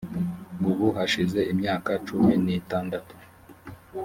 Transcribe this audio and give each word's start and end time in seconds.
ubu 0.69 0.87
hashize 0.97 1.39
imyaka 1.53 1.91
cumi 2.07 2.33
n 2.45 2.47
itandatu 2.59 3.13